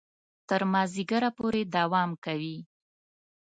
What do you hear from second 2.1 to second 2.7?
کوي.